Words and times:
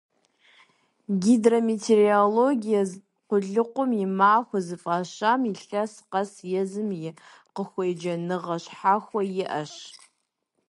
«Гидрометеорологие 1.21 2.81
къулыкъум 3.27 3.91
и 4.03 4.07
махуэ» 4.17 4.59
зыфӀащам 4.67 5.41
илъэс 5.51 5.93
къэс 6.11 6.31
езым 6.61 6.89
и 7.09 7.11
къыхуеджэныгъэ 7.55 8.55
щхьэхуэ 8.63 9.21
иӀэщ. 9.43 9.73